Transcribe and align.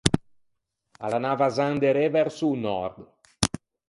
A 1.03 1.05
l’anava 1.13 1.47
za 1.57 1.65
inderê 1.73 2.05
verso 2.17 2.45
o 2.53 2.55
nòrd. 2.65 2.95